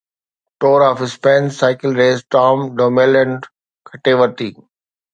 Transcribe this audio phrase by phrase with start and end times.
[0.59, 3.39] tour of Spain cycle race Tom Dumoulin
[3.87, 4.49] کٽي ورتي